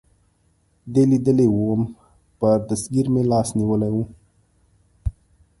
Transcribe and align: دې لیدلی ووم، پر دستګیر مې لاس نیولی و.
دې 0.93 1.03
لیدلی 1.09 1.47
ووم، 1.51 1.81
پر 2.39 2.57
دستګیر 2.69 3.07
مې 3.13 3.21
لاس 3.31 3.49
نیولی 3.57 3.89
و. 3.93 3.97